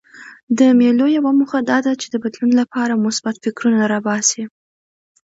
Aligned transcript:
د 0.59 0.59
مېلو 0.79 1.05
یوه 1.17 1.31
موخه 1.39 1.59
دا 1.69 1.77
ده، 1.85 1.91
چي 2.01 2.07
د 2.11 2.15
بدلون 2.23 2.51
له 2.59 2.65
پاره 2.73 2.95
مثبت 3.05 3.35
فکرونه 3.43 3.79
راباسي. 3.93 4.43